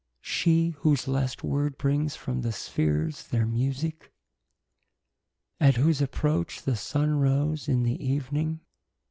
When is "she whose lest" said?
0.23-1.43